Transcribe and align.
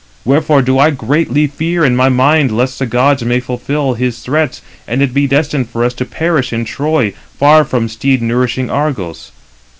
Wherefore 0.25 0.63
do 0.63 0.79
I 0.79 0.89
greatly 0.89 1.45
fear 1.45 1.85
in 1.85 1.95
my 1.95 2.09
mind 2.09 2.49
lest 2.49 2.79
the 2.79 2.87
gods 2.87 3.23
may 3.23 3.39
fulfil 3.39 3.93
his 3.93 4.17
threats, 4.21 4.63
and 4.87 4.99
it 4.99 5.13
be 5.13 5.27
destined 5.27 5.69
for 5.69 5.83
us 5.83 5.93
to 5.93 6.05
perish 6.05 6.51
in 6.51 6.65
Troy, 6.65 7.13
far 7.37 7.63
from 7.63 7.87
steed 7.87 8.19
nourishing 8.19 8.71
Argos. 8.71 9.31